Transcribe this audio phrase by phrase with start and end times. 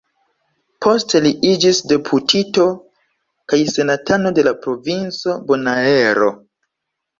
[0.85, 2.65] Poste li iĝis deputito
[3.53, 6.35] kaj senatano de la provinco Bonaero.